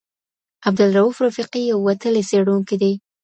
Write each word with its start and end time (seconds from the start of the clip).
عبدالروف 0.67 1.15
رفیقي 1.27 1.61
یو 1.71 1.77
وتلی 1.87 2.23
څېړونکی 2.29 2.75
دی. 2.81 2.93